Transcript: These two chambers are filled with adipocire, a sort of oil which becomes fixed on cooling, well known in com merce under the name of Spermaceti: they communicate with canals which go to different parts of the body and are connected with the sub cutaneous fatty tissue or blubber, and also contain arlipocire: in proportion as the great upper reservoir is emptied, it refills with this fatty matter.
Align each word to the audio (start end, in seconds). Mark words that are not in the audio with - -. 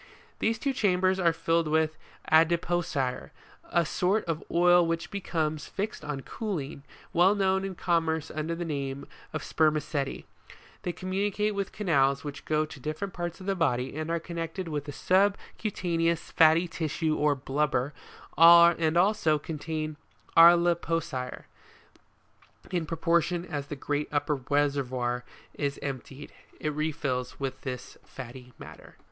These 0.39 0.57
two 0.57 0.73
chambers 0.73 1.19
are 1.19 1.31
filled 1.31 1.67
with 1.67 1.95
adipocire, 2.31 3.29
a 3.71 3.85
sort 3.85 4.25
of 4.25 4.43
oil 4.49 4.83
which 4.83 5.11
becomes 5.11 5.67
fixed 5.67 6.03
on 6.03 6.21
cooling, 6.21 6.81
well 7.13 7.35
known 7.35 7.63
in 7.63 7.75
com 7.75 8.05
merce 8.07 8.31
under 8.33 8.55
the 8.55 8.65
name 8.65 9.05
of 9.31 9.43
Spermaceti: 9.43 10.25
they 10.81 10.91
communicate 10.91 11.53
with 11.53 11.71
canals 11.71 12.23
which 12.23 12.45
go 12.45 12.65
to 12.65 12.79
different 12.79 13.13
parts 13.13 13.39
of 13.39 13.45
the 13.45 13.53
body 13.53 13.95
and 13.95 14.09
are 14.09 14.19
connected 14.19 14.67
with 14.67 14.85
the 14.85 14.91
sub 14.91 15.37
cutaneous 15.59 16.31
fatty 16.31 16.67
tissue 16.67 17.15
or 17.15 17.35
blubber, 17.35 17.93
and 18.35 18.97
also 18.97 19.37
contain 19.37 19.97
arlipocire: 20.35 21.43
in 22.71 22.87
proportion 22.87 23.45
as 23.45 23.67
the 23.67 23.75
great 23.75 24.07
upper 24.11 24.37
reservoir 24.49 25.23
is 25.53 25.77
emptied, 25.83 26.33
it 26.59 26.73
refills 26.73 27.39
with 27.39 27.61
this 27.61 27.99
fatty 28.03 28.51
matter. 28.57 28.95